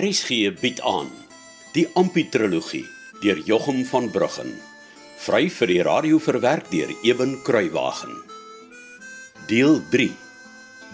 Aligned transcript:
RSG 0.00 0.54
bied 0.56 0.78
aan 0.80 1.10
die 1.74 1.82
Amputrologie 1.98 2.86
deur 3.20 3.40
Jochum 3.44 3.82
van 3.84 4.06
Bruggen. 4.08 4.54
Vry 5.20 5.50
vir 5.52 5.68
die 5.68 5.82
radio 5.84 6.16
verwerk 6.22 6.70
deur 6.72 6.88
Eben 7.04 7.34
Kruiwagen. 7.44 8.14
Deel 9.50 9.76
3. 9.92 10.06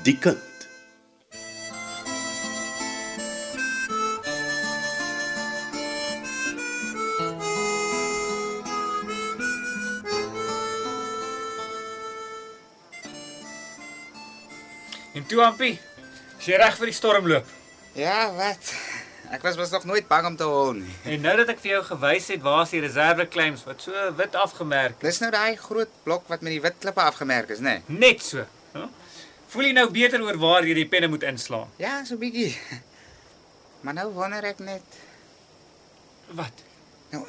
Die 0.03 0.17
kind. 0.19 0.43
En 15.15 15.31
toe 15.31 15.47
Ampie, 15.47 15.77
is 16.41 16.51
jy 16.51 16.59
reg 16.59 16.75
vir 16.81 16.91
die 16.91 16.99
stormloop? 16.99 17.55
Ja, 17.95 18.27
wat? 18.35 18.75
Ek 19.35 19.43
was 19.43 19.57
mos 19.59 19.71
nog 19.75 19.85
nooit 19.85 20.07
bang 20.09 20.27
om 20.29 20.37
te 20.39 20.47
hol 20.47 20.73
nie. 20.79 20.93
En 21.05 21.21
nou 21.25 21.33
dat 21.41 21.49
ek 21.51 21.59
vir 21.65 21.71
jou 21.77 21.81
gewys 21.89 22.29
het 22.31 22.43
waar 22.45 22.63
is 22.63 22.71
die 22.77 22.81
reserve 22.85 23.27
claims 23.29 23.65
wat 23.67 23.83
so 23.83 24.05
wit 24.19 24.37
afgemerk. 24.39 25.01
Dis 25.03 25.19
nou 25.23 25.31
daai 25.35 25.57
groot 25.59 25.91
blok 26.07 26.29
wat 26.31 26.45
met 26.47 26.55
die 26.55 26.61
wit 26.63 26.79
klippe 26.83 27.03
afgemerk 27.03 27.51
is, 27.51 27.59
né? 27.65 27.81
Nee? 27.87 27.99
Net 27.99 28.23
so. 28.23 28.45
Huh? 28.77 28.87
Voel 29.51 29.69
jy 29.71 29.73
nou 29.77 29.87
beter 29.91 30.23
oor 30.23 30.39
waar 30.43 30.67
jy 30.67 30.75
die 30.79 30.87
penne 30.91 31.09
moet 31.11 31.27
inslaan? 31.27 31.69
Ja, 31.83 31.99
so 32.07 32.19
bietjie. 32.21 32.53
Maar 33.87 33.95
nou 34.01 34.09
wonder 34.15 34.45
ek 34.45 34.59
net, 34.65 35.03
Wat? 36.35 36.63
nou 37.13 37.23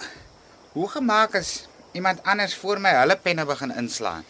hoe 0.73 0.87
gemaak 0.89 1.35
is 1.37 1.67
iemand 1.93 2.23
anders 2.25 2.55
voor 2.57 2.79
my 2.81 2.93
hulle 2.97 3.17
penne 3.21 3.45
begin 3.45 3.73
inslaan? 3.77 4.25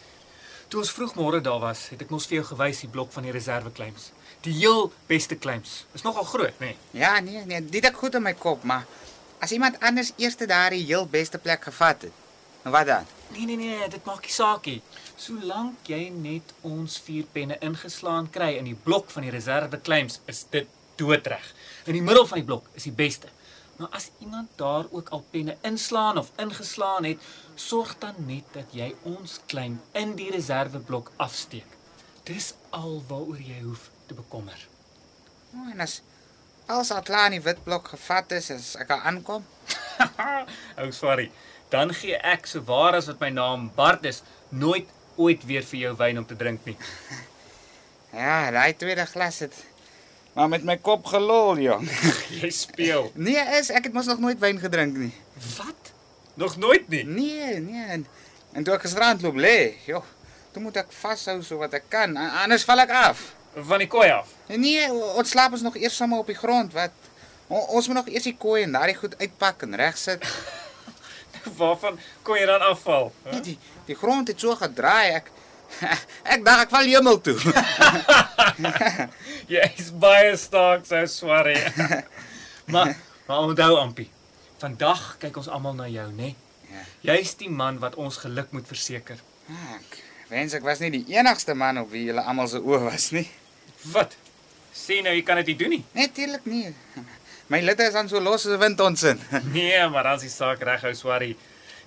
Toe 0.68 0.82
ons 0.84 0.90
vroegmôre 0.92 1.40
daar 1.42 1.62
was, 1.64 1.86
het 1.94 2.02
ek 2.04 2.10
mos 2.12 2.26
vir 2.28 2.42
jou 2.42 2.48
gewys 2.50 2.82
die 2.84 2.90
blok 2.92 3.14
van 3.16 3.24
die 3.24 3.32
reserve 3.32 3.72
claims. 3.72 4.10
Die 4.44 4.52
heel 4.58 4.90
beste 5.08 5.38
claims. 5.40 5.86
Is 5.96 6.04
nogal 6.04 6.28
groot, 6.28 6.58
nê? 6.60 6.74
Nee? 6.74 7.04
Ja, 7.04 7.14
nee, 7.24 7.46
nee, 7.48 7.62
dit 7.64 7.86
ek 7.88 7.96
goed 7.96 8.18
in 8.20 8.26
my 8.26 8.34
kop, 8.36 8.66
maar 8.68 8.84
as 9.40 9.54
iemand 9.56 9.80
anders 9.80 10.12
eers 10.20 10.36
daardie 10.42 10.84
heel 10.84 11.08
beste 11.08 11.40
plek 11.40 11.64
gevat 11.70 12.10
het, 12.10 12.20
nou 12.66 12.74
wat 12.76 12.90
dan? 12.90 13.08
Nee 13.32 13.46
nee 13.48 13.56
nee, 13.60 13.88
dit 13.92 14.04
maak 14.08 14.28
nie 14.28 14.34
saak 14.36 14.68
nie. 14.68 14.82
Solank 15.16 15.88
jy 15.88 16.10
net 16.12 16.52
ons 16.68 17.00
vier 17.06 17.24
penne 17.32 17.56
ingeslaan 17.64 18.28
kry 18.32 18.58
in 18.60 18.68
die 18.68 18.76
blok 18.76 19.08
van 19.16 19.24
die 19.24 19.32
reserve 19.32 19.80
claims, 19.88 20.20
is 20.28 20.44
dit 20.52 20.68
doodreg. 21.00 21.48
In 21.88 21.96
die 21.96 22.04
middel 22.04 22.28
van 22.28 22.42
die 22.42 22.48
blok 22.48 22.68
is 22.76 22.90
die 22.90 22.96
beste. 22.96 23.32
Maar 23.78 23.90
as 23.90 24.10
iemand 24.20 24.50
daar 24.56 24.86
ook 24.90 25.10
al 25.10 25.26
penne 25.30 25.58
inslaan 25.62 26.18
of 26.18 26.32
ingeslaan 26.36 27.04
het, 27.04 27.18
sorg 27.56 27.98
dan 27.98 28.16
net 28.18 28.44
dat 28.52 28.74
jy 28.74 28.96
ons 29.02 29.40
claim 29.46 29.82
in 29.92 30.16
die 30.18 30.32
reserve 30.32 30.80
blok 30.80 31.12
afsteek. 31.16 31.78
Dis 32.26 32.54
al 32.70 33.04
waaroor 33.08 33.42
jy 33.42 33.62
hoef 33.62 33.90
te 34.06 34.18
bekommer. 34.18 34.68
Oh, 35.54 35.70
en 35.72 35.80
as 35.80 36.02
als 36.66 36.92
al 36.92 37.02
klaar 37.02 37.30
in 37.30 37.38
die 37.38 37.46
wit 37.46 37.64
blok 37.64 37.94
gevat 37.94 38.34
is, 38.36 38.50
as 38.52 38.74
ek 38.82 38.90
aankom, 38.98 39.46
oh 40.82 40.90
sorry. 40.92 41.30
Dan 41.72 41.94
gee 41.96 42.18
ek 42.18 42.48
so 42.50 42.64
waar 42.68 42.98
as 42.98 43.08
wat 43.12 43.22
my 43.24 43.30
naam 43.32 43.70
Bart 43.76 44.04
is, 44.10 44.24
nooit 44.50 44.90
ooit 45.16 45.46
weer 45.48 45.64
vir 45.64 45.80
jou 45.86 45.94
wyn 46.02 46.20
om 46.20 46.26
te 46.28 46.36
drink 46.36 46.66
nie. 46.68 46.76
ja, 48.26 48.50
daai 48.52 48.74
tweede 48.76 49.06
glas 49.08 49.40
het 49.46 49.56
maar 50.38 50.50
met 50.50 50.64
my 50.64 50.76
kop 50.78 51.08
gelol, 51.10 51.58
jong. 51.58 51.88
Jy 52.42 52.50
speel. 52.54 53.08
Nee, 53.18 53.42
is 53.58 53.72
ek 53.74 53.90
het 53.90 53.96
mos 53.96 54.06
nog 54.06 54.20
nooit 54.22 54.38
wyn 54.38 54.60
gedrink 54.62 55.00
nie. 55.02 55.14
Wat? 55.56 55.90
Nog 56.38 56.60
nooit 56.62 56.86
nie. 56.94 57.02
Nee, 57.10 57.58
nee. 57.64 57.86
En, 57.96 58.04
en 58.54 58.68
toe 58.68 58.76
ek 58.76 58.86
gisterand 58.86 59.26
loop 59.26 59.40
lê, 59.42 59.74
joh, 59.90 60.04
toe 60.54 60.62
moet 60.62 60.78
ek 60.84 60.94
vashou 60.94 61.40
so 61.42 61.58
wat 61.64 61.74
ek 61.80 61.88
kan, 61.90 62.14
anders 62.44 62.68
val 62.70 62.84
ek 62.86 62.94
af. 62.94 63.24
Van 63.58 63.82
die 63.82 63.90
kooi 63.90 64.12
af. 64.14 64.30
Nee, 64.54 64.86
ons 64.94 65.34
slaap 65.34 65.58
ons 65.58 65.66
nog 65.66 65.80
eers 65.82 65.98
sommer 65.98 66.22
op 66.22 66.30
die 66.30 66.38
grond, 66.38 66.70
wat 66.78 66.94
ons 67.50 67.90
moet 67.90 68.04
nog 68.04 68.14
eers 68.14 68.30
die 68.30 68.36
kooi 68.38 68.62
en 68.68 68.78
daai 68.78 68.94
goed 69.00 69.18
uitpak 69.18 69.66
en 69.66 69.74
regsit. 69.82 70.22
Waarvan 71.58 71.98
kon 72.28 72.38
jy 72.38 72.46
dan 72.46 72.62
afval? 72.70 73.10
Nee, 73.32 73.42
die 73.42 73.58
die 73.90 73.98
grond 73.98 74.30
het 74.30 74.38
so 74.44 74.54
gedraai, 74.60 75.18
ek 75.18 75.34
ek 76.34 76.44
dink 76.46 76.64
ek 76.64 76.74
val 76.74 76.90
hemel 76.90 77.20
toe. 77.22 77.38
Jy's 79.54 79.92
baie 80.02 80.36
sterk, 80.40 80.86
so 80.88 81.04
swaar. 81.12 81.50
maar 82.74 82.96
maar 83.28 83.44
onthou 83.44 83.78
Ampie, 83.82 84.10
vandag 84.62 85.18
kyk 85.22 85.38
ons 85.42 85.50
almal 85.52 85.76
na 85.76 85.88
jou, 85.92 86.08
né? 86.16 86.34
Ja. 86.72 86.84
Jy's 87.14 87.36
die 87.40 87.50
man 87.52 87.80
wat 87.84 87.96
ons 88.00 88.20
geluk 88.24 88.54
moet 88.56 88.68
verseker. 88.68 89.20
Ek 89.76 90.00
wens 90.32 90.56
ek 90.58 90.66
was 90.68 90.80
nie 90.84 90.92
die 90.92 91.06
enigste 91.16 91.56
man 91.56 91.84
op 91.84 91.92
wie 91.92 92.08
julle 92.10 92.24
almal 92.24 92.50
se 92.52 92.60
oë 92.64 92.82
was 92.88 93.12
nie. 93.16 93.28
Wat? 93.94 94.16
Sien 94.76 95.08
nou 95.08 95.14
jy 95.16 95.24
kan 95.28 95.40
dit 95.42 95.54
nie 95.54 95.60
doen 95.60 95.76
nie. 95.78 95.84
Natuurlik 95.96 96.48
nie. 96.50 96.72
My 97.48 97.62
litte 97.64 97.86
is 97.88 97.96
aan 97.96 98.10
so 98.12 98.20
los 98.20 98.46
as 98.46 98.52
'n 98.56 98.60
windonsin. 98.60 99.20
Nee, 99.54 99.88
maar 99.88 100.04
dan 100.04 100.16
is 100.16 100.28
die 100.28 100.30
saak 100.30 100.64
reg, 100.64 100.84
ou 100.84 100.94
swarie. 100.94 101.38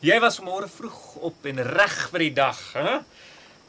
Jy 0.00 0.16
was 0.20 0.38
vanmôre 0.40 0.68
vroeg 0.68 1.16
op 1.20 1.44
en 1.44 1.58
reg 1.60 1.96
vir 2.10 2.18
die 2.18 2.32
dag, 2.32 2.60
hè? 2.72 3.00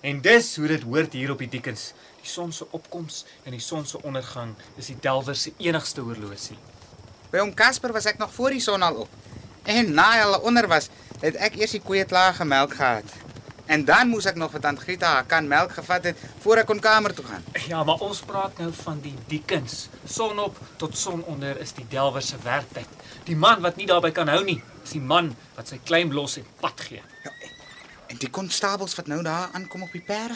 En 0.02 0.22
dis 0.22 0.56
hoe 0.56 0.68
dit 0.68 0.84
hoort 0.84 1.14
hier 1.14 1.32
op 1.32 1.42
die 1.44 1.50
Dickens. 1.50 1.92
Die 2.22 2.30
son 2.30 2.52
se 2.52 2.66
opkoms 2.74 3.24
en 3.44 3.54
die 3.54 3.62
son 3.62 3.86
se 3.86 4.02
ondergang 4.02 4.56
is 4.82 4.90
die 4.90 4.98
delwer 5.02 5.36
se 5.38 5.54
enigste 5.62 6.02
horlosie. 6.02 6.58
By 7.30 7.44
hom 7.44 7.54
Casper 7.54 7.94
was 7.94 8.08
ek 8.10 8.18
nog 8.18 8.34
voor 8.34 8.56
die 8.58 8.64
son 8.64 8.82
al 8.82 9.04
op. 9.04 9.20
En 9.70 9.94
na 9.94 10.08
hulle 10.18 10.40
onder 10.42 10.66
was, 10.68 10.90
het 11.22 11.38
ek 11.38 11.60
eers 11.60 11.78
die 11.78 11.84
koeie 11.86 12.08
klaar 12.10 12.34
gemelk 12.34 12.74
gehad. 12.80 13.14
En 13.72 13.86
dan 13.86 14.10
moes 14.10 14.26
ek 14.26 14.40
nog 14.42 14.52
vir 14.56 14.64
tant 14.66 14.82
Grieta 14.82 15.14
haar 15.20 15.28
kan 15.30 15.46
melk 15.48 15.78
gevat 15.78 16.10
het 16.10 16.26
voor 16.42 16.64
ek 16.64 16.68
kon 16.72 16.82
kamer 16.82 17.14
toe 17.16 17.28
gaan. 17.30 17.46
Ja, 17.70 17.84
maar 17.86 18.02
ons 18.02 18.24
praat 18.26 18.58
nou 18.58 18.72
van 18.82 19.00
die 19.06 19.14
Dickens. 19.30 19.86
Son 20.10 20.42
op 20.42 20.58
tot 20.82 20.98
son 20.98 21.22
onder 21.30 21.62
is 21.62 21.78
die 21.78 21.86
delwer 21.94 22.26
se 22.26 22.42
werktyd. 22.42 22.90
Die 23.30 23.38
man 23.38 23.62
wat 23.62 23.78
nie 23.78 23.88
daarby 23.88 24.12
kan 24.18 24.34
hou 24.34 24.42
nie, 24.44 24.58
is 24.82 24.98
die 24.98 25.06
man 25.14 25.36
wat 25.56 25.70
sy 25.70 25.80
klein 25.86 26.12
los 26.12 26.40
en 26.42 26.50
pad 26.60 26.90
gee. 26.90 27.06
Ja, 27.24 27.38
en 28.12 28.18
die 28.20 28.30
konstabels 28.30 28.96
wat 29.00 29.08
nou 29.08 29.22
daar 29.24 29.50
aankom 29.58 29.84
op 29.88 29.92
die 29.96 30.02
perde. 30.04 30.36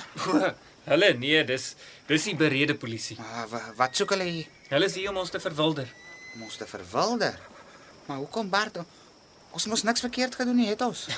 Hulle 0.86 1.13
nee, 1.18 1.44
dis 1.44 1.72
dis 2.08 2.24
die 2.30 2.36
berede 2.40 2.75
polisie. 2.78 3.18
Maar 3.19 3.47
wa- 3.52 3.72
wat 3.75 3.96
soek 3.97 4.09
hulle 4.16 4.24
hier? 4.30 4.47
Hulle 4.69 4.86
is 4.90 4.96
hier 4.96 5.09
om 5.12 5.18
ons 5.18 5.30
te 5.34 5.40
verwilder. 5.41 5.90
Om 6.35 6.44
ons 6.47 6.58
te 6.62 6.68
verwilder. 6.69 7.40
Maar 8.06 8.18
hoekom 8.22 8.50
Bart? 8.53 8.78
Ons 9.56 9.66
mos 9.72 9.84
niks 9.88 10.03
verkeerd 10.06 10.35
gedoen 10.35 10.56
nie, 10.56 10.68
het 10.69 10.81
ons. 10.81 11.08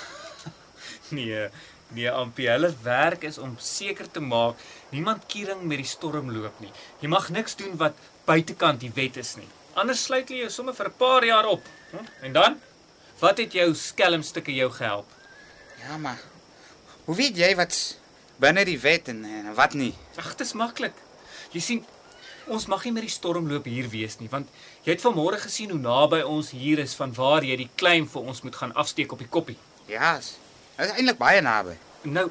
Nee, 1.09 1.47
nee, 1.95 2.09
Ampie, 2.11 2.49
hulle 2.51 2.73
werk 2.83 3.21
is 3.23 3.37
om 3.39 3.53
seker 3.63 4.09
te 4.11 4.19
maak 4.19 4.59
niemand 4.91 5.23
kiering 5.31 5.61
met 5.63 5.79
die 5.79 5.87
storm 5.87 6.31
loop 6.35 6.57
nie. 6.59 6.71
Jy 6.99 7.07
mag 7.07 7.29
niks 7.31 7.55
doen 7.55 7.77
wat 7.79 7.95
buitekant 8.27 8.81
die 8.83 8.91
wet 8.95 9.15
is 9.21 9.35
nie. 9.39 9.47
Anders 9.79 10.03
sluit 10.03 10.27
hulle 10.27 10.41
jou 10.41 10.49
sommer 10.51 10.75
vir 10.75 10.89
'n 10.89 10.97
paar 10.99 11.23
jaar 11.25 11.45
op. 11.47 11.63
Hm? 11.91 12.03
En 12.27 12.33
dan? 12.33 12.57
Wat 13.19 13.37
het 13.37 13.53
jou 13.53 13.69
skelmstukke 13.75 14.51
jou 14.53 14.67
gehelp? 14.71 15.07
Ja, 15.87 15.97
maar 15.97 16.19
hoe 17.07 17.15
weet 17.15 17.37
jy 17.39 17.53
wat 17.55 17.75
binne 18.41 18.65
die 18.67 18.79
wet 18.83 19.07
en, 19.11 19.23
en 19.25 19.53
wat 19.57 19.75
nie? 19.79 19.93
Ag, 20.19 20.33
dit 20.35 20.45
is 20.45 20.55
maklik. 20.59 20.95
Jy 21.53 21.61
sien, 21.63 21.85
ons 22.51 22.67
mag 22.71 22.83
nie 22.85 22.93
met 22.95 23.05
die 23.07 23.11
stormloop 23.11 23.67
hier 23.67 23.87
wees 23.91 24.19
nie, 24.19 24.27
want 24.31 24.51
jy 24.85 24.93
het 24.93 25.03
vanmôre 25.03 25.39
gesien 25.41 25.71
hoe 25.71 25.79
naby 25.79 26.19
ons 26.27 26.51
hier 26.55 26.79
is 26.83 26.95
van 26.99 27.15
waar 27.15 27.47
jy 27.47 27.55
die 27.63 27.69
claim 27.79 28.07
vir 28.11 28.27
ons 28.27 28.43
moet 28.43 28.59
gaan 28.59 28.75
afsteek 28.75 29.15
op 29.15 29.23
die 29.23 29.31
koppie. 29.31 29.57
Ja, 29.91 30.17
is 30.19 30.35
is 30.77 30.91
eintlik 30.93 31.17
baie 31.17 31.39
naby. 31.41 31.73
Nou, 32.05 32.27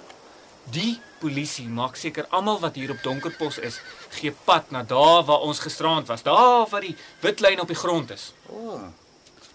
die 0.71 1.01
polisie 1.19 1.67
maak 1.73 1.97
seker 1.99 2.29
almal 2.31 2.61
wat 2.63 2.77
hier 2.79 2.93
op 2.95 3.03
Donkerpos 3.03 3.59
is, 3.59 3.81
gee 4.19 4.31
pad 4.47 4.71
na 4.71 4.85
daar 4.87 5.25
waar 5.27 5.43
ons 5.49 5.65
gisterand 5.65 6.07
was, 6.13 6.23
daar 6.23 6.69
waar 6.71 6.85
die 6.85 6.95
wit 7.25 7.43
lyn 7.43 7.65
op 7.65 7.73
die 7.73 7.81
grond 7.81 8.13
is. 8.15 8.29
O. 8.53 8.77
Oh, 8.77 8.87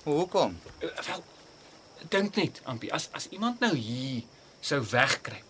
hoekom? 0.04 0.58
Uh, 0.82 0.90
Wel, 1.08 1.24
dink 2.10 2.36
net, 2.36 2.62
Ampie, 2.66 2.92
as 2.92 3.08
as 3.16 3.30
iemand 3.30 3.62
nou 3.64 3.76
hier 3.78 4.26
sou 4.62 4.80
wegkruip, 4.92 5.48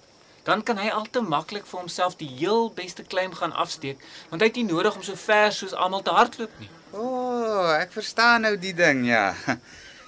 dan 0.47 0.63
kan 0.65 0.79
hy 0.81 0.89
al 0.89 1.05
te 1.11 1.21
maklik 1.21 1.67
vir 1.69 1.79
homself 1.83 2.17
die 2.17 2.29
heel 2.39 2.71
beste 2.75 3.03
claim 3.03 3.33
gaan 3.37 3.53
afsteek, 3.53 4.01
want 4.29 4.41
hy 4.41 4.49
het 4.49 4.59
nie 4.59 4.69
nodig 4.71 4.95
om 4.95 5.03
so 5.05 5.15
ver 5.15 5.51
soos 5.53 5.75
almal 5.77 6.01
te 6.01 6.15
hardloop 6.15 6.59
nie. 6.59 6.71
O, 6.91 7.05
oh, 7.05 7.69
ek 7.77 7.93
verstaan 7.95 8.47
nou 8.47 8.55
die 8.59 8.73
ding, 8.75 9.05
ja. 9.07 9.31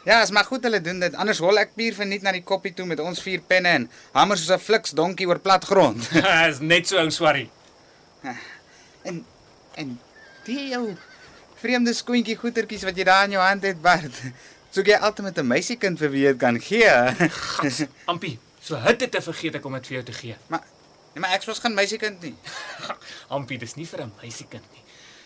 Ja, 0.04 0.22
is 0.22 0.34
maar 0.36 0.44
goed 0.44 0.64
hulle 0.68 0.82
doen 0.84 1.00
dit. 1.00 1.14
Anders 1.16 1.40
hol 1.40 1.56
ek 1.62 1.78
pier 1.80 1.96
verniet 1.96 2.26
na 2.26 2.34
die 2.36 2.44
koppie 2.44 2.74
toe 2.76 2.84
met 2.84 3.00
ons 3.00 3.22
vier 3.24 3.40
penne 3.48 3.72
en 3.72 3.86
hamer 4.12 4.40
soos 4.40 4.52
'n 4.52 4.60
fliks 4.60 4.92
donkie 4.92 5.28
oor 5.30 5.40
plat 5.40 5.64
grond. 5.64 6.10
is 6.52 6.60
net 6.60 6.88
so 6.88 7.00
ou 7.00 7.08
swarrie. 7.08 7.48
En 9.08 9.24
en 9.80 10.00
die 10.44 10.68
jou 10.74 10.98
vreemde 11.64 11.94
skoentjie 11.96 12.36
goetertjies 12.36 12.84
wat 12.84 12.98
jy 13.00 13.06
daar 13.08 13.26
in 13.30 13.38
jou 13.38 13.44
hand 13.44 13.64
het, 13.64 13.80
Bart. 13.82 14.20
Soek 14.76 14.92
jy 14.92 15.00
altyd 15.00 15.26
met 15.26 15.40
'n 15.40 15.48
meisiekind 15.48 16.00
vir 16.00 16.12
wie 16.12 16.26
jy 16.26 16.32
dit 16.36 16.40
kan 16.40 16.60
gee? 16.60 17.88
Ampie, 18.06 18.40
so 18.64 18.80
hitte 18.80 19.10
te 19.12 19.22
vergeet 19.24 19.60
ek 19.60 19.66
om 19.68 19.76
dit 19.78 19.90
vir 19.92 20.00
jou 20.00 20.06
te 20.08 20.16
gee. 20.22 20.38
maar 20.48 20.64
nee, 21.14 21.22
maar 21.22 21.36
ek 21.36 21.46
was 21.50 21.60
geen 21.60 21.76
meisiekind 21.76 22.22
nie. 22.24 22.36
Ampie, 23.36 23.60
dis 23.60 23.76
nie 23.76 23.88
vir 23.90 24.06
'n 24.06 24.14
meisiekind 24.22 24.66
nie. 24.72 24.84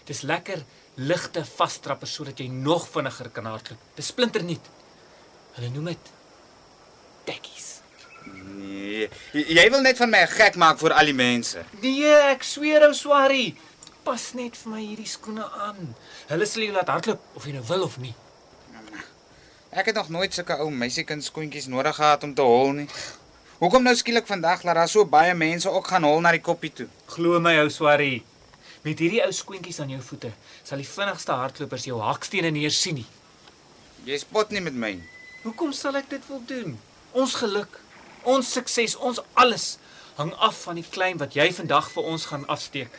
Dis 0.07 0.21
lekker 0.21 0.63
ligte 0.95 1.43
vastrappe 1.45 2.05
sodat 2.05 2.39
jy 2.39 2.47
nog 2.47 2.87
vinniger 2.89 3.29
kan 3.29 3.45
hardloop. 3.45 3.79
Dis 3.95 4.07
splinternuut. 4.07 4.69
Hulle 5.57 5.69
noem 5.69 5.91
dit 5.91 6.11
tekkies. 7.27 7.65
Nee, 8.27 9.09
jy, 9.31 9.69
wil 9.71 9.81
net 9.81 9.97
van 9.97 10.09
my 10.09 10.25
gek 10.27 10.55
maak 10.55 10.79
vir 10.79 10.93
al 10.93 11.05
die 11.05 11.15
mense. 11.17 11.63
Nee, 11.81 12.13
ek 12.33 12.43
sweer 12.43 12.87
ou 12.87 12.93
swarrie. 12.93 13.55
pas 14.07 14.33
net 14.39 14.55
vir 14.55 14.71
my 14.71 14.79
hierdie 14.79 15.09
skoene 15.11 15.43
aan. 15.67 15.89
Hulle 16.29 16.45
sal 16.47 16.63
jou 16.63 16.71
laat 16.71 16.87
hardloop 16.87 17.35
of 17.35 17.43
jy 17.43 17.57
nou 17.57 17.63
wil 17.67 17.83
of 17.83 17.97
nie. 17.99 18.13
Ek 19.69 19.89
het 19.91 19.95
nog 19.99 20.07
nooit 20.09 20.33
sulke 20.33 20.55
ou 20.63 20.69
meisiekind 20.71 21.25
skoentjies 21.25 21.67
nodig 21.67 21.95
gehad 21.95 22.23
om 22.23 22.33
te 22.33 22.41
hol 22.41 22.71
nie. 22.77 22.87
Hoekom 23.57 23.81
nou 23.81 23.95
skielik 23.97 24.27
vandag 24.29 24.61
laat 24.61 24.77
daar 24.77 24.89
so 24.89 25.01
baie 25.09 25.33
mense 25.33 25.69
ook 25.73 25.87
gaan 25.89 26.03
hol 26.05 26.19
na 26.21 26.29
die 26.35 26.43
koppie 26.45 26.69
toe? 26.69 26.85
Glo 27.09 27.39
my 27.41 27.55
ou 27.63 27.71
swarrie. 27.73 28.19
Met 28.83 29.01
hierdie 29.01 29.23
ou 29.25 29.31
skoentjies 29.33 29.79
aan 29.81 29.95
jou 29.95 30.01
voete 30.11 30.29
sal 30.59 30.77
die 30.77 30.85
vinnigste 30.85 31.33
hardlopers 31.33 31.87
jou 31.89 31.97
hakstene 31.97 32.51
eens 32.53 32.77
sien 32.77 32.99
nie. 32.99 33.07
Jy 34.05 34.21
spot 34.21 34.53
nie 34.53 34.61
met 34.61 34.77
my. 34.77 34.91
Hoekom 35.41 35.73
sal 35.73 35.97
ek 35.97 36.05
dit 36.13 36.29
wil 36.29 36.45
doen? 36.45 36.77
Ons 37.17 37.33
geluk, 37.41 37.81
ons 38.29 38.53
sukses, 38.59 38.93
ons 38.93 39.23
alles 39.33 39.65
hang 40.21 40.35
af 40.37 40.61
van 40.67 40.77
die 40.77 40.85
klein 40.85 41.17
wat 41.17 41.33
jy 41.33 41.49
vandag 41.57 41.89
vir 41.97 42.13
ons 42.13 42.29
gaan 42.29 42.45
afsteek. 42.45 42.93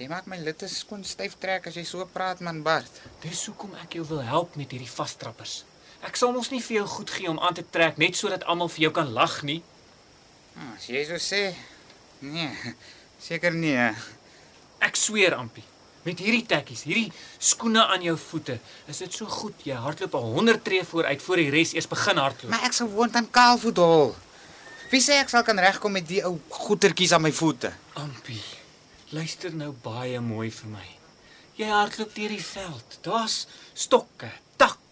Jy 0.00 0.08
maak 0.08 0.24
my 0.24 0.40
litte 0.40 0.72
skoon 0.72 1.04
styf 1.04 1.36
trek 1.36 1.68
as 1.68 1.76
jy 1.76 1.84
so 1.84 2.08
praat 2.16 2.40
man 2.40 2.64
Bart. 2.64 3.02
Dis 3.20 3.44
hoekom 3.50 3.76
ek 3.84 4.00
jou 4.00 4.08
wil 4.08 4.24
help 4.24 4.56
met 4.56 4.72
hierdie 4.72 4.88
vastrappers. 4.88 5.66
Ek 6.06 6.16
sal 6.16 6.32
mos 6.32 6.50
nie 6.50 6.60
vir 6.62 6.76
jou 6.80 6.86
goed 6.86 7.10
gee 7.10 7.28
om 7.30 7.38
aan 7.42 7.54
te 7.54 7.64
trek 7.70 7.98
net 7.98 8.16
sodat 8.16 8.44
almal 8.44 8.68
vir 8.68 8.82
jou 8.86 8.92
kan 8.92 9.10
lag 9.12 9.42
nie. 9.42 9.62
Ah, 10.56 10.74
As 10.76 10.86
jy 10.90 11.04
so 11.06 11.14
sê. 11.18 11.54
Nee, 12.20 12.50
seker 13.22 13.52
nie. 13.54 13.74
hè. 13.76 13.94
Ek 14.80 14.96
sweer, 14.96 15.34
Ampie, 15.34 15.64
met 16.04 16.18
hierdie 16.22 16.44
tekkies, 16.46 16.82
hierdie 16.86 17.12
skoene 17.38 17.82
aan 17.86 18.02
jou 18.02 18.16
voete, 18.18 18.58
is 18.88 18.98
dit 18.98 19.12
so 19.12 19.26
goed 19.26 19.54
jy 19.66 19.74
hardloop 19.74 20.14
'n 20.14 20.32
100 20.34 20.64
tree 20.64 20.84
vooruit 20.84 21.22
voor 21.22 21.36
die 21.36 21.50
res 21.50 21.74
eers 21.74 21.86
begin 21.88 22.16
hardloop. 22.16 22.50
Maar 22.50 22.64
ek 22.64 22.72
sou 22.72 22.88
woon 22.88 23.14
aan 23.14 23.30
kaalvoet 23.30 23.76
hol. 23.76 24.14
Wie 24.90 25.00
sê 25.02 25.18
ek 25.20 25.28
sal 25.28 25.42
kan 25.42 25.58
regkom 25.58 25.92
met 25.92 26.06
die 26.08 26.22
ou 26.24 26.38
goetertjies 26.48 27.12
aan 27.12 27.22
my 27.22 27.32
voete? 27.32 27.72
Ampie, 27.94 28.42
luister 29.10 29.52
nou 29.54 29.72
baie 29.72 30.20
mooi 30.20 30.50
vir 30.50 30.70
my. 30.70 30.86
Jy 31.56 31.66
hardloop 31.66 32.14
deur 32.14 32.28
die 32.28 32.44
veld. 32.44 32.98
Daar's 33.02 33.46
stokke, 33.74 34.30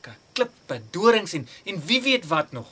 takke, 0.07 0.19
klippe, 0.33 0.81
dorings 0.91 1.33
en 1.33 1.49
en 1.65 1.81
wie 1.87 2.03
weet 2.03 2.27
wat 2.27 2.53
nog. 2.53 2.67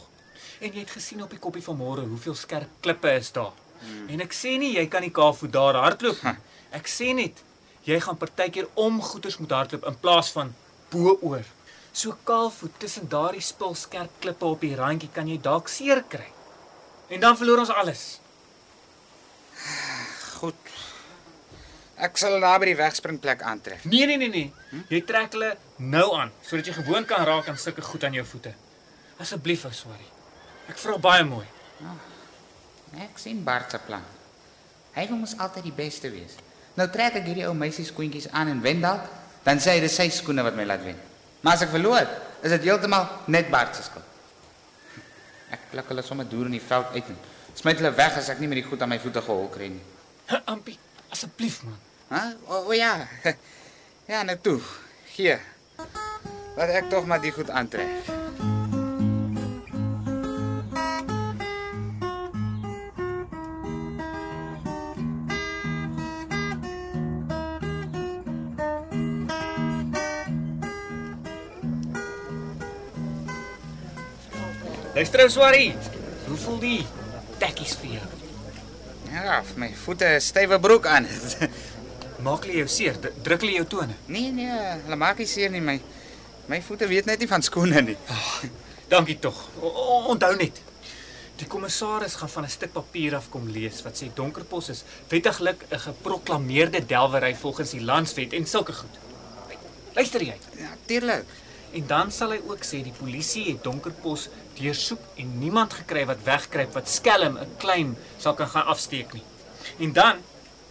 En 0.60 0.72
jy 0.72 0.80
het 0.80 0.90
gesien 0.90 1.22
op 1.22 1.30
die 1.30 1.38
koppie 1.38 1.62
van 1.62 1.76
môre 1.76 2.06
hoeveel 2.06 2.34
skerp 2.34 2.68
klippe 2.80 3.10
is 3.18 3.32
daar. 3.32 3.52
Hmm. 3.80 4.08
En 4.08 4.20
ek 4.20 4.32
sê 4.32 4.56
nie 4.58 4.74
jy 4.76 4.86
kan 4.88 5.02
nie 5.02 5.12
kaalvoet 5.12 5.52
daar 5.52 5.74
hardloop 5.74 6.22
nie. 6.22 6.36
Ek 6.74 6.88
sê 6.90 7.12
net 7.14 7.42
jy 7.84 8.00
gaan 8.00 8.16
partykeer 8.18 8.68
om 8.74 9.00
goeters 9.02 9.38
moet 9.38 9.52
hardloop 9.52 9.84
in 9.86 9.98
plaas 10.00 10.30
van 10.32 10.54
bo-oor. 10.90 11.44
So 11.92 12.16
kaalvoet 12.24 12.78
tussen 12.82 13.08
daardie 13.08 13.44
spul 13.44 13.74
skerp 13.78 14.20
klippe 14.20 14.46
op 14.46 14.60
die 14.60 14.74
randjie 14.74 15.10
kan 15.12 15.28
jy 15.28 15.38
dalk 15.42 15.68
seer 15.68 16.02
kry. 16.08 16.26
En 17.08 17.20
dan 17.20 17.36
verloor 17.36 17.62
ons 17.62 17.70
alles. 17.70 18.04
Goed. 20.40 20.72
Ek 21.96 22.18
sal 22.18 22.40
daar 22.42 22.58
by 22.58 22.66
die 22.72 22.78
wegspringplek 22.78 23.42
aantrek. 23.46 23.84
Nee 23.86 24.06
nee 24.10 24.18
nee 24.18 24.28
nee. 24.28 24.80
Jy 24.90 25.00
trek 25.06 25.36
hulle 25.36 25.52
nou 25.78 26.08
aan 26.18 26.32
sodat 26.42 26.66
jy 26.66 26.74
gewoon 26.80 27.06
kan 27.06 27.22
raak 27.26 27.48
aan 27.48 27.58
sulke 27.60 27.82
goed 27.82 28.04
aan 28.04 28.16
jou 28.18 28.24
voete. 28.26 28.54
Asseblief, 29.22 29.64
ou 29.68 29.72
sorry. 29.72 30.06
Ek 30.68 30.78
vra 30.80 30.98
baie 30.98 31.24
mooi. 31.28 31.46
Ek 33.04 33.18
sien 33.18 33.42
Bart 33.46 33.70
se 33.70 33.78
plan. 33.86 34.02
Hy 34.94 35.06
wil 35.10 35.20
mos 35.22 35.36
altyd 35.38 35.66
die 35.68 35.74
beste 35.74 36.10
wees. 36.10 36.34
Nou 36.78 36.88
trek 36.90 37.20
ek 37.20 37.28
hierdie 37.28 37.46
ou 37.46 37.54
meisie 37.54 37.86
skoentjies 37.86 38.30
aan 38.34 38.50
en 38.50 38.62
wen 38.62 38.82
dalk, 38.82 39.06
dan 39.46 39.60
sê 39.62 39.76
hy 39.76 39.82
dis 39.84 39.94
sy 39.94 40.08
skoene 40.10 40.42
wat 40.46 40.56
my 40.58 40.66
laat 40.66 40.82
wen. 40.86 40.98
Maar 41.44 41.58
as 41.58 41.64
ek 41.66 41.74
verloor, 41.74 42.08
is 42.42 42.54
dit 42.56 42.66
heeltemal 42.66 43.06
net 43.30 43.50
Bart 43.52 43.76
se 43.78 43.86
skuld. 43.86 44.10
Ek 45.54 45.70
pluk 45.70 45.90
hulle 45.92 46.02
sommer 46.02 46.26
deur 46.26 46.48
in 46.50 46.56
die 46.56 46.62
veld 46.62 46.94
uit 46.96 47.10
en 47.12 47.18
smyt 47.54 47.78
hulle 47.78 47.92
weg 47.94 48.18
as 48.18 48.30
ek 48.32 48.40
nie 48.42 48.50
met 48.50 48.58
die 48.62 48.66
goed 48.66 48.82
aan 48.82 48.90
my 48.90 48.98
voete 49.02 49.22
gehol 49.22 49.46
kry 49.54 49.68
nie. 49.70 49.84
Ampie, 50.50 50.78
asseblief 51.14 51.62
man. 51.62 51.78
Hæ? 52.10 52.22
O, 52.46 52.66
o 52.68 52.72
ja. 52.72 53.06
Ja, 54.06 54.22
nou 54.22 54.36
toe. 54.36 54.60
Gee. 55.14 55.38
Laat 56.56 56.74
ek 56.76 56.90
tog 56.92 57.06
maar 57.08 57.22
die 57.22 57.32
goed 57.32 57.48
aantrek. 57.50 57.88
Luister 74.94 75.24
ou 75.24 75.30
Swarrie. 75.32 75.72
Hoe 76.28 76.36
voel 76.36 76.60
die 76.60 76.82
tekkies 77.40 77.74
vir 77.80 77.96
jou? 77.96 78.13
Ja, 79.24 79.42
my 79.56 79.70
voete 79.74 80.04
'n 80.04 80.20
stywe 80.20 80.58
broek 80.60 80.86
aan. 80.86 81.06
Maak 82.26 82.44
hulle 82.44 82.56
jou 82.60 82.68
seer? 82.68 82.96
Druk 83.22 83.40
hulle 83.40 83.54
jou 83.54 83.66
tone? 83.66 83.94
nee 84.06 84.32
nee, 84.32 84.58
hulle 84.84 84.96
maak 84.96 85.18
nie 85.18 85.26
seer 85.26 85.50
nie 85.50 85.62
my. 85.64 85.78
My 86.46 86.60
voete 86.62 86.86
weet 86.88 87.08
net 87.08 87.18
nie 87.18 87.28
van 87.28 87.42
skoene 87.42 87.80
nie. 87.80 87.96
Dankie 88.92 89.16
tog. 89.18 89.38
Onthou 90.12 90.34
net. 90.36 90.60
Die 91.40 91.48
kommissaris 91.48 92.18
gaan 92.20 92.28
van 92.28 92.44
'n 92.44 92.52
stuk 92.52 92.72
papier 92.72 93.16
af 93.16 93.30
kom 93.30 93.48
lees 93.48 93.80
wat 93.82 93.96
sê 93.96 94.12
Donkerpos 94.14 94.68
is 94.68 94.84
wettiglik 95.08 95.64
'n 95.70 95.78
geproklaameerde 95.78 96.86
delwery 96.86 97.34
volgens 97.34 97.70
die 97.70 97.84
landswet 97.84 98.32
en 98.32 98.46
sulke 98.46 98.72
goed. 98.72 98.94
Luister 99.94 100.20
jy? 100.20 100.36
Ja, 100.58 100.76
tuurlik. 100.86 101.24
En 101.72 101.86
dan 101.86 102.12
sal 102.12 102.30
hy 102.30 102.40
ook 102.46 102.62
sê 102.64 102.82
die 102.82 102.98
polisie 102.98 103.44
het 103.52 103.64
Donkerpos 103.64 104.28
deursoek 104.58 105.00
en 105.20 105.38
niemand 105.38 105.74
gekry 105.80 106.04
wat 106.06 106.24
wegkruip 106.24 106.74
wat 106.74 106.88
skelm 106.88 107.38
'n 107.38 107.56
claim 107.58 107.96
sal 108.18 108.34
kan 108.34 108.48
gaan 108.48 108.66
afsteek 108.66 109.12
nie. 109.12 109.22
En 109.78 109.92
dan, 109.92 110.16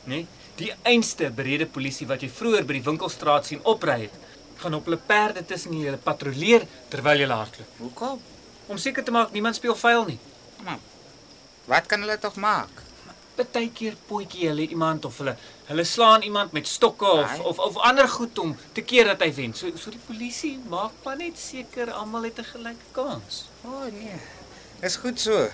nê, 0.05 0.25
die 0.55 0.73
einste 0.83 1.29
berede 1.29 1.65
polisie 1.65 2.07
wat 2.07 2.21
jy 2.21 2.29
vroeër 2.29 2.65
by 2.65 2.73
die 2.73 2.83
winkelstraat 2.83 3.45
sien 3.45 3.63
opry 3.63 4.01
het, 4.01 4.15
gaan 4.57 4.73
op 4.73 4.85
hulle 4.85 4.97
perde 4.97 5.45
tussen 5.45 5.79
julle 5.79 5.97
patrolleer 5.97 6.67
terwyl 6.89 7.19
jy 7.19 7.27
hardloop. 7.27 7.67
Hoekom? 7.77 8.21
Om 8.67 8.77
seker 8.77 9.03
te 9.03 9.11
maak 9.11 9.31
niemand 9.31 9.55
speel 9.55 9.75
vuil 9.75 10.05
nie. 10.05 10.19
Maar 10.63 10.79
wat 11.65 11.85
kan 11.85 11.99
hulle 11.99 12.19
tog 12.19 12.35
maak? 12.35 12.82
Partykeer 13.35 13.95
potjie 14.07 14.47
hulle 14.47 14.67
iemand 14.67 15.05
of 15.05 15.17
hulle 15.21 15.35
hulle 15.69 15.83
slaan 15.87 16.21
iemand 16.21 16.51
met 16.51 16.67
stokke 16.67 17.05
of 17.05 17.29
Ai. 17.29 17.39
of 17.39 17.59
of 17.59 17.77
ander 17.77 18.07
goed 18.07 18.39
om 18.39 18.55
te 18.73 18.81
keer 18.81 19.05
dat 19.05 19.21
hy 19.25 19.31
wen. 19.33 19.53
So 19.53 19.71
so 19.75 19.93
die 19.93 20.01
polisie 20.07 20.59
maak 20.69 20.91
maar 21.05 21.17
net 21.17 21.39
seker 21.39 21.91
almal 21.91 22.29
het 22.29 22.39
'n 22.39 22.49
gelyke 22.51 22.89
kans. 22.91 23.45
O 23.65 23.69
oh, 23.69 23.85
nee. 23.91 24.19
Is 24.81 24.95
goed 24.95 25.19
so. 25.19 25.49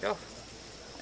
Ja. 0.00 0.16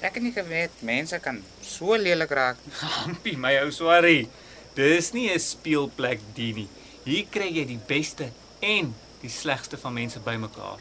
Ek 0.01 0.13
het 0.13 0.23
nie 0.23 0.33
geweet 0.33 0.81
mense 0.81 1.19
kan 1.19 1.43
so 1.61 1.95
lelik 1.95 2.31
raak. 2.31 2.57
Hampie 3.03 3.37
my 3.37 3.55
ou 3.63 3.71
swarrie. 3.71 4.29
Dis 4.75 5.11
nie 5.11 5.29
'n 5.31 5.39
speelplek 5.39 6.19
die 6.35 6.53
nie. 6.53 6.69
Hier 7.03 7.25
kry 7.31 7.47
jy 7.47 7.65
die 7.65 7.81
beste 7.87 8.31
en 8.59 8.95
die 9.21 9.29
slegste 9.29 9.77
van 9.77 9.93
mense 9.93 10.19
bymekaar. 10.19 10.79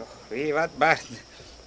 Ag, 0.00 0.14
weet 0.28 0.52
wat, 0.52 0.78
Bart? 0.78 1.06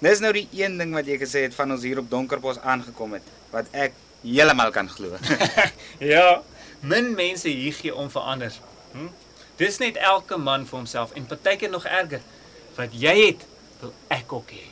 Dis 0.02 0.18
nou 0.18 0.32
die 0.34 0.48
een 0.50 0.80
ding 0.80 0.94
wat 0.96 1.06
jy 1.06 1.14
gesê 1.20 1.44
het 1.46 1.54
van 1.54 1.70
ons 1.70 1.84
hier 1.86 2.00
op 2.02 2.08
Donkerbos 2.10 2.58
aangekom 2.58 3.12
het 3.14 3.26
wat 3.52 3.68
ek 3.70 3.94
heeltemal 4.24 4.72
kan 4.74 4.88
glo. 4.90 5.14
ja, 6.14 6.42
min 6.80 7.12
mense 7.14 7.48
hier 7.48 7.74
gee 7.76 7.94
om 7.94 8.10
verander. 8.10 8.54
Hm? 8.96 9.12
Dis 9.60 9.78
net 9.78 10.00
elke 10.02 10.38
man 10.42 10.66
vir 10.66 10.80
homself 10.80 11.12
en 11.14 11.28
partykeer 11.30 11.70
nog 11.70 11.86
erger. 11.86 12.24
Wat 12.74 12.94
jy 12.98 13.14
het, 13.20 13.46
wil 13.82 13.92
ek 14.10 14.32
ook 14.32 14.50
hê. 14.50 14.64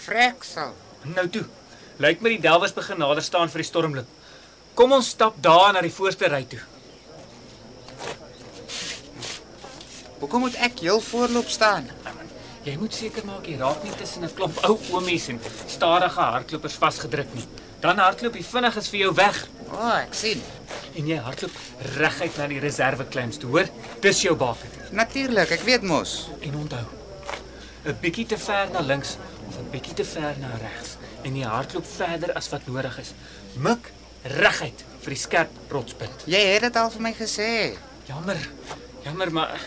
Freksel. 0.00 0.74
Nou 1.14 1.28
toe. 1.30 1.44
Lyk 2.02 2.24
my 2.24 2.34
die 2.34 2.42
delwers 2.42 2.74
begin 2.74 2.98
nader 2.98 3.22
staan 3.22 3.52
vir 3.52 3.62
die 3.62 3.68
stormloop. 3.68 4.08
Kom 4.74 4.96
ons 4.96 5.12
stap 5.14 5.36
daar 5.38 5.70
na 5.76 5.84
die 5.86 5.94
voorste 5.94 6.26
ry 6.32 6.42
toe. 6.50 6.62
Hoekom 10.18 10.48
moet 10.48 10.58
ek 10.66 10.82
heel 10.82 10.98
voorloop 11.04 11.52
staan? 11.52 11.86
Jy 12.64 12.76
moet 12.80 12.94
seker 12.96 13.24
maak 13.28 13.46
jy 13.46 13.58
raak 13.60 13.82
nie 13.84 13.92
tussen 13.98 14.24
'n 14.24 14.34
klomp 14.34 14.56
ou 14.64 14.78
oomies 14.92 15.28
en 15.28 15.40
stadige 15.68 16.20
hardlopers 16.20 16.74
vasgedruk 16.80 17.34
nie. 17.34 17.44
Dan 17.80 17.98
hardloop 17.98 18.34
jy 18.34 18.42
vinnig 18.42 18.76
is 18.76 18.88
vir 18.88 19.00
jou 19.00 19.14
weg 19.14 19.46
O, 19.70 19.76
oh, 19.76 19.96
ek 19.98 20.14
sien. 20.14 20.40
en 20.96 21.06
jy 21.06 21.16
hardloop 21.18 21.50
reguit 21.96 22.36
na 22.38 22.46
die 22.46 22.60
reserve 22.60 23.04
claims 23.08 23.36
toe, 23.38 23.50
hoor? 23.50 23.68
Dis 24.00 24.22
jou 24.22 24.34
baken. 24.36 24.70
Natuurlik, 24.92 25.50
ek 25.50 25.60
weet 25.60 25.82
mos. 25.82 26.28
En 26.40 26.54
onthou, 26.56 26.86
'n 27.86 27.96
bietjie 28.00 28.26
te 28.26 28.38
ver 28.38 28.70
na 28.72 28.80
links 28.80 29.16
of 29.48 29.58
'n 29.58 29.70
bietjie 29.70 29.94
te 29.94 30.04
ver 30.04 30.34
na 30.38 30.48
regs 30.60 30.96
en 31.24 31.36
jy 31.36 31.44
hardloop 31.44 31.84
verder 31.86 32.32
as 32.34 32.48
wat 32.48 32.66
nodig 32.66 32.98
is. 32.98 33.12
Mik 33.56 33.90
reguit 34.24 34.84
vir 35.00 35.10
die 35.10 35.18
skerp 35.20 35.50
rotspunt. 35.70 36.22
Jy 36.26 36.38
het 36.54 36.62
dit 36.62 36.76
al 36.76 36.90
vir 36.90 37.00
my 37.02 37.12
gesê. 37.12 37.76
Jammer. 38.06 38.36
Jammer, 39.04 39.32
maar 39.32 39.60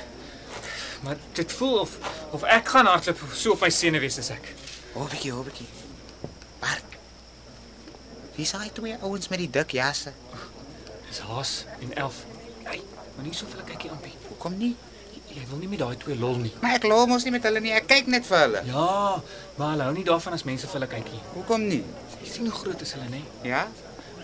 maar 1.04 1.18
dit 1.34 1.52
voel 1.52 1.80
of 1.80 1.98
of 2.32 2.44
ek 2.44 2.68
gaan 2.74 2.86
hardloop 2.86 3.20
so 3.34 3.52
op 3.52 3.62
my 3.66 3.70
senuwees 3.70 4.18
as 4.20 4.30
ek. 4.36 4.54
Oh, 4.94 5.06
bietjie. 5.10 5.68
Bart. 6.60 6.98
Wie 8.38 8.46
sê 8.46 8.60
hy 8.62 8.70
twee 8.74 8.98
ouens 9.02 9.30
met 9.32 9.40
die 9.42 9.50
dik 9.50 9.72
jasse? 9.78 10.14
Dis 11.08 11.20
Haas 11.26 11.54
en 11.82 11.94
Elf. 11.98 12.24
Hey, 12.64 12.82
maar 13.16 13.26
nie 13.26 13.34
so 13.34 13.50
veel 13.50 13.64
kykie 13.66 13.92
ampie. 13.94 14.14
Hoekom 14.28 14.58
nie? 14.58 14.74
Jy, 15.14 15.22
jy 15.40 15.46
wil 15.50 15.62
nie 15.62 15.70
met 15.72 15.82
daai 15.82 15.98
twee 16.02 16.18
lol 16.20 16.38
nie. 16.42 16.54
Maar 16.62 16.78
ek 16.78 16.88
loop 16.90 17.10
mos 17.10 17.26
nie 17.26 17.34
met 17.34 17.46
hulle 17.48 17.62
nie. 17.64 17.74
Ek 17.78 17.88
kyk 17.90 18.10
net 18.14 18.28
vir 18.30 18.44
hulle. 18.44 18.64
Ja, 18.70 18.90
maar 19.58 19.74
hulle 19.74 19.88
hou 19.90 19.94
nie 19.98 20.06
daarvan 20.08 20.38
as 20.38 20.46
mense 20.50 20.70
vir 20.70 20.80
hulle 20.80 20.92
kykie. 20.92 21.22
Hoekom 21.36 21.66
nie? 21.70 21.84
Jy 22.22 22.34
sien 22.34 22.50
hoe 22.50 22.58
groot 22.58 22.82
is 22.86 22.94
hulle, 22.98 23.08
nê? 23.14 23.24
Ja? 23.48 23.64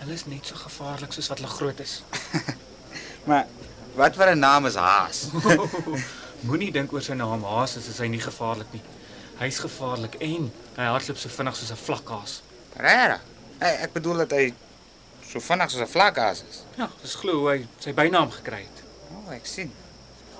Hulle 0.02 0.14
is 0.18 0.26
net 0.30 0.50
so 0.50 0.58
gevaarlik 0.60 1.14
soos 1.16 1.30
wat 1.32 1.42
hulle 1.42 1.54
groot 1.54 1.82
is. 1.86 2.00
Maar 3.24 3.46
wat 3.96 4.16
vir 4.20 4.34
'n 4.34 4.38
naam 4.38 4.66
is 4.68 4.74
Haas? 4.76 5.24
Moenie 6.44 6.68
dink 6.72 6.92
oor 6.92 7.00
sy 7.00 7.14
naam 7.16 7.44
Haas 7.48 7.78
is 7.80 7.86
hy 8.02 8.10
nie 8.12 8.20
gevaarlik 8.20 8.68
nie. 8.76 8.82
Hy's 9.38 9.62
gevaarlik 9.64 10.18
en 10.20 10.50
hy 10.76 10.88
hardloop 10.90 11.16
so 11.16 11.32
vinnig 11.32 11.56
soos 11.56 11.70
'n 11.72 11.80
vlakhaas. 11.80 12.42
Regtig? 12.76 13.22
Hey, 13.60 13.78
ek 13.86 13.94
bedoel 13.94 14.18
dat 14.24 14.34
hy 14.36 14.52
so 15.24 15.40
vinnig 15.40 15.70
soos 15.70 15.80
'n 15.86 15.92
vlakhaas 15.94 16.42
is. 16.50 16.58
Ja, 16.76 16.90
dis 17.00 17.14
glo 17.14 17.38
hoe 17.40 17.48
hy 17.50 17.66
sy 17.78 17.94
bynaam 17.96 18.30
gekry 18.30 18.60
het. 18.66 18.84
O, 19.10 19.22
oh, 19.24 19.32
ek 19.32 19.46
sien. 19.46 19.72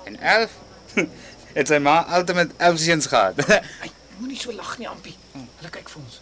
En 0.05 0.19
11 0.19 0.51
het 1.57 1.67
sy 1.67 1.81
ma 1.81 2.05
met 2.35 2.53
11 2.57 2.79
seuns 2.79 3.05
gehad. 3.07 3.41
Ai, 3.81 3.89
moenie 4.19 4.37
so 4.37 4.53
lag 4.53 4.77
nie, 4.77 4.87
Ampie. 4.87 5.17
Hulle 5.33 5.73
kyk 5.73 5.89
vir 5.89 6.01
ons. 6.03 6.21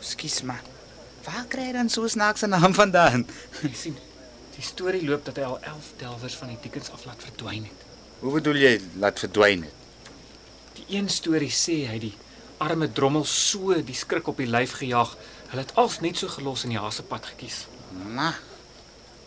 Skus 0.00 0.42
maar. 0.42 0.64
Waar 1.24 1.44
kry 1.48 1.68
hy 1.68 1.72
dan 1.72 1.88
so 1.88 2.08
snaakse 2.08 2.46
naam 2.46 2.72
vandaan? 2.74 3.28
Jy 3.60 3.74
sien, 3.74 3.96
die 4.56 4.64
storie 4.64 5.04
loop 5.04 5.24
dat 5.24 5.36
hy 5.36 5.42
al 5.42 5.60
11 5.60 5.96
delwers 6.00 6.36
van 6.36 6.48
die 6.48 6.58
diekens 6.64 6.90
af 6.90 7.04
laat 7.04 7.20
verdwyn 7.20 7.68
het. 7.68 7.91
Hoe 8.22 8.30
bedoel 8.32 8.60
jy 8.62 8.72
laat 9.02 9.18
verdwyn 9.18 9.64
het? 9.66 10.10
Die 10.76 10.84
een 10.94 11.08
storie 11.10 11.50
sê 11.50 11.80
hy 11.90 11.96
die 12.04 12.12
arme 12.62 12.86
drommel 12.94 13.24
so 13.26 13.74
die 13.82 13.96
skrik 13.98 14.28
op 14.30 14.38
die 14.38 14.46
lyf 14.46 14.76
gejaag. 14.78 15.16
Hulle 15.50 15.64
het 15.64 15.72
als 15.82 15.96
net 16.04 16.20
so 16.20 16.30
gelos 16.30 16.62
in 16.62 16.70
die 16.70 16.78
hasepad 16.78 17.26
gekies. 17.32 17.64
Ma. 18.14 18.28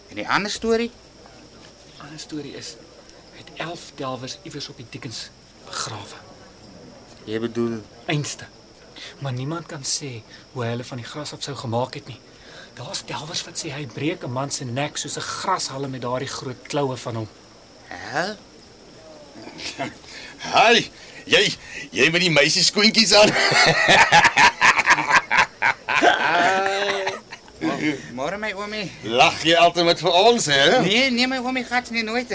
En 0.07 0.21
die 0.21 0.27
ander 0.37 0.53
storie? 0.53 0.87
Die 1.89 1.97
ander 2.07 2.23
storie 2.23 2.55
is 2.55 2.77
het 3.35 3.51
11 3.67 3.91
delwers 3.99 4.37
iewers 4.47 4.71
op 4.71 4.79
die 4.79 4.87
diekens 4.95 5.25
begrawe. 5.65 6.23
Jy 7.27 7.43
bedoel 7.49 7.81
Einste. 8.07 8.47
Maar 9.19 9.35
niemand 9.35 9.67
kan 9.67 9.83
sê 9.83 10.21
hoe 10.53 10.63
hy 10.63 10.71
hulle 10.71 10.87
van 10.87 11.03
die 11.03 11.09
gras 11.11 11.35
af 11.35 11.43
sou 11.43 11.59
gemaak 11.65 11.99
het 11.99 12.07
nie. 12.07 12.21
Daar's 12.79 13.03
delwers 13.03 13.43
wat 13.43 13.59
sê 13.59 13.75
hy 13.75 13.83
breek 13.91 14.23
'n 14.23 14.31
man 14.31 14.51
se 14.51 14.63
nek 14.63 14.95
soos 14.95 15.19
'n 15.19 15.29
grashalm 15.35 15.91
met 15.91 16.07
daardie 16.07 16.31
groot 16.39 16.67
kloue 16.71 16.95
van 16.95 17.15
hom. 17.15 17.29
Hè? 17.91 18.35
Hi, 20.53 20.81
jy 21.25 21.43
jy 21.95 22.09
met 22.11 22.21
die 22.21 22.31
meisie 22.33 22.63
skoentjies 22.63 23.13
aan. 23.17 23.31
Môre 28.15 28.37
my 28.41 28.51
oomie. 28.57 28.85
Lag 29.03 29.41
jy 29.45 29.55
altyd 29.59 29.85
met 29.89 29.99
vir 30.01 30.13
ons, 30.19 30.45
hè? 30.51 30.81
Nee, 30.85 31.09
nee 31.13 31.27
my 31.29 31.39
oomie 31.43 31.65
gats 31.67 31.93
nie 31.93 32.03
nooit. 32.05 32.31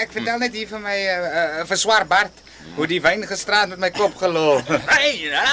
Ek 0.00 0.12
vertel 0.14 0.42
net 0.42 0.56
hier 0.56 0.68
vir 0.70 0.82
my 0.82 0.96
uh, 0.96 1.16
uh, 1.16 1.64
vir 1.68 1.80
swart 1.80 2.08
Bart 2.10 2.44
hoe 2.76 2.86
die 2.90 3.00
wyn 3.02 3.22
gestraat 3.28 3.70
met 3.72 3.80
my 3.80 3.90
kop 3.94 4.16
geloop. 4.20 4.68
Hey, 4.90 5.12
ja. 5.30 5.46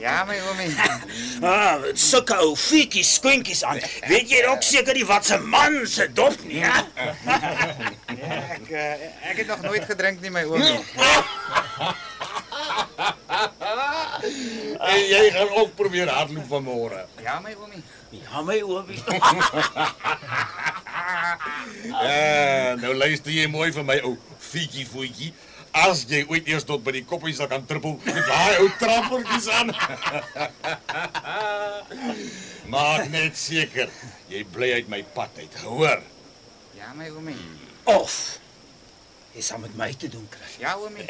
ja 0.00 0.16
my 0.28 0.38
oomie. 0.48 0.70
Ah, 1.44 1.84
sulke 1.92 2.38
ou 2.46 2.54
fiekie 2.58 3.04
skoentjies 3.04 3.62
aan. 3.66 3.82
Weet 4.08 4.32
jy 4.32 4.42
ook 4.48 4.64
seker 4.64 4.96
die 4.96 5.06
wat 5.08 5.28
se 5.28 5.38
man 5.42 5.82
se 5.90 6.08
dop 6.16 6.36
nie? 6.48 6.64
Ja, 8.16 8.36
ek 8.56 8.70
uh, 8.70 8.84
ek 9.30 9.36
het 9.42 9.46
nog 9.46 9.60
nooit 9.66 9.84
gedrink 9.84 10.20
nie 10.20 10.30
my 10.32 10.44
oomie. 10.48 10.80
En 14.78 15.00
jy 15.08 15.30
gaan 15.34 15.50
ook 15.60 15.74
probeer 15.74 16.08
hardloop 16.08 16.48
vanmôre. 16.50 17.02
Ja 17.22 17.40
my 17.40 17.54
oomie. 17.60 17.82
Ja, 18.10 18.42
my 18.42 18.60
oomie. 18.62 19.02
Eh, 21.86 22.72
nou 22.80 22.94
luister 22.96 23.30
jy 23.30 23.44
mooi 23.50 23.68
vir 23.72 23.84
my 23.86 23.96
ou 24.08 24.16
fietjie 24.42 24.86
voetjie. 24.90 25.28
As 25.76 26.02
jy 26.08 26.22
ooit 26.30 26.48
eers 26.50 26.64
tot 26.66 26.82
by 26.84 26.94
die 26.96 27.04
koppie 27.06 27.34
sal 27.36 27.48
kan 27.50 27.66
trippel 27.68 27.98
met 28.04 28.26
daai 28.26 28.58
ou 28.62 28.68
trappertjies 28.80 29.46
aan. 29.54 29.70
Maak 32.74 33.06
net 33.12 33.38
seker 33.38 33.92
jy 34.32 34.42
bly 34.56 34.72
uit 34.80 34.90
my 34.92 35.02
pad 35.14 35.38
uit, 35.38 35.60
hoor? 35.62 36.02
Ja 36.78 36.90
my 36.96 37.10
oomie. 37.14 37.38
Of 37.86 38.38
jy 39.36 39.44
sal 39.44 39.60
met 39.62 39.74
my 39.78 39.92
te 39.94 40.08
doen 40.10 40.26
kry. 40.32 40.48
Ja 40.62 40.74
oomie. 40.80 41.06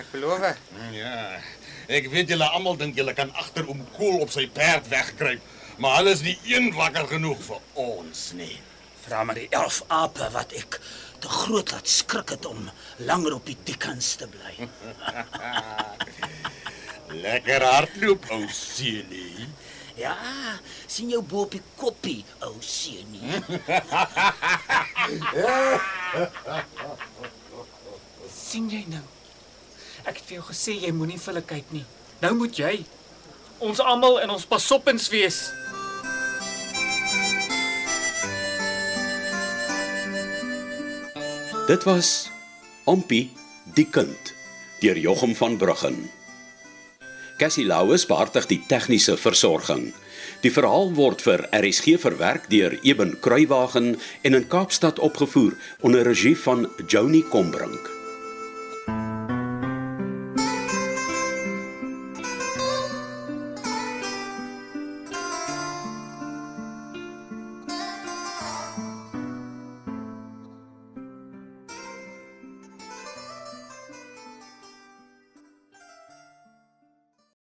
Ek 0.00 0.08
beloof. 0.12 0.44
Ja. 0.94 1.14
Ek 1.90 2.06
weet 2.12 2.30
julle 2.30 2.46
almal 2.54 2.78
dink 2.80 2.98
julle 3.00 3.14
kan 3.16 3.32
agter 3.40 3.66
oom 3.68 3.82
Kool 3.96 4.20
op 4.24 4.30
sy 4.32 4.46
perd 4.54 4.86
wegkruip, 4.92 5.42
maar 5.82 5.98
hulle 5.98 6.14
is 6.14 6.22
nie 6.24 6.36
een 6.48 6.70
wakker 6.76 7.08
genoeg 7.10 7.40
vir 7.48 7.64
ons 7.82 8.30
nie. 8.38 8.56
Vra 9.04 9.24
maar 9.24 9.40
die 9.40 9.48
elf 9.56 9.80
ape 9.88 10.28
wat 10.36 10.54
ek 10.56 10.78
te 11.20 11.28
groot 11.32 11.72
laat 11.74 11.88
skrik 11.88 12.36
het 12.36 12.46
om 12.48 12.68
langer 13.08 13.36
op 13.40 13.48
die 13.48 13.58
dikkans 13.66 14.14
te 14.20 14.28
bly. 14.30 14.68
Lekker 17.24 17.64
hardloop, 17.66 18.28
ou 18.30 18.44
seunie. 18.54 19.48
Ja, 20.00 20.16
sien 20.88 21.10
jou 21.12 21.20
bo 21.20 21.42
op 21.44 21.52
die 21.52 21.60
koppie, 21.76 22.24
ou 22.46 22.54
seunie. 22.64 23.20
sien 28.32 28.70
jy 28.72 28.80
nou? 28.88 29.02
Ek 30.08 30.16
het 30.16 30.24
vir 30.24 30.38
jou 30.38 30.46
gesê 30.48 30.78
jy 30.80 30.92
moenie 30.96 31.18
vir 31.20 31.34
hulle 31.34 31.42
kyk 31.50 31.74
nie. 31.76 31.84
Nou 32.22 32.32
moet 32.38 32.56
jy. 32.56 32.72
Ons 33.60 33.82
almal 33.84 34.22
in 34.24 34.32
ons 34.32 34.46
pasoppens 34.48 35.10
wees. 35.12 35.42
Dit 41.68 41.84
was 41.84 42.30
Ompie 42.88 43.28
die 43.76 43.84
kind 43.84 44.32
deur 44.80 44.96
Jochum 44.96 45.36
van 45.36 45.60
Bruggen. 45.60 46.00
Cassie 47.40 47.64
Lauers 47.64 48.02
beheer 48.04 48.44
die 48.50 48.58
tegniese 48.68 49.14
versorging. 49.16 49.94
Die 50.44 50.50
verhaal 50.52 50.90
word 50.98 51.22
vir 51.24 51.46
RSG 51.56 51.94
verwerk 52.02 52.50
deur 52.52 52.76
Eben 52.84 53.14
Kruiwagen 53.24 53.94
en 54.20 54.36
in 54.36 54.44
Kaapstad 54.52 55.00
opgevoer 55.00 55.56
onder 55.80 56.04
regie 56.04 56.36
van 56.36 56.68
Joni 56.84 57.24
Combrink. 57.32 57.99